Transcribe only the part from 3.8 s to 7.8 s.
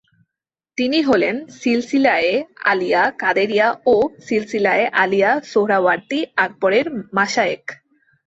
ও সিলসিলায়ে Alia সোহরাওয়ার্দীর আকাবের মাশায়েখ।